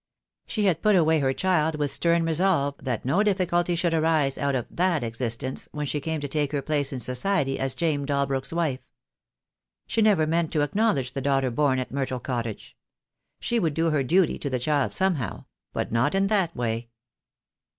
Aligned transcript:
She 0.47 0.65
had 0.65 0.81
put 0.81 0.95
away 0.95 1.19
her 1.19 1.31
child 1.31 1.75
with 1.75 1.91
stern 1.91 2.25
resolve 2.25 2.73
that 2.81 3.05
no 3.05 3.21
difficulty 3.21 3.75
should 3.75 3.93
arise 3.93 4.35
out 4.35 4.55
of 4.55 4.65
that 4.71 5.03
existence 5.03 5.69
when 5.73 5.85
she 5.85 5.99
came 6.01 6.19
to 6.21 6.27
take 6.27 6.51
her 6.53 6.63
place 6.63 6.91
in 6.91 6.99
society 6.99 7.59
as 7.59 7.75
James 7.75 8.07
Dalbrook's 8.07 8.51
wife. 8.51 8.89
She 9.85 10.01
never 10.01 10.25
meant 10.25 10.51
to 10.53 10.61
acknowledge 10.61 11.11
the 11.13 11.21
daughter 11.21 11.51
born 11.51 11.77
at 11.77 11.91
Myrtle 11.91 12.19
Cottage. 12.19 12.75
She 13.39 13.59
would 13.59 13.75
do 13.75 13.91
her 13.91 14.01
duty 14.01 14.39
to 14.39 14.49
the 14.49 14.57
child 14.57 14.91
somehow; 14.91 15.45
but 15.71 15.91
not 15.91 16.15
in 16.15 16.25
that 16.25 16.55
way. 16.55 16.89